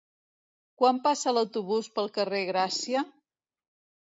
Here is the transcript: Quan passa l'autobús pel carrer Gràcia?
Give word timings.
Quan 0.81 1.01
passa 1.03 1.33
l'autobús 1.37 1.91
pel 1.99 2.09
carrer 2.17 2.41
Gràcia? 2.49 3.05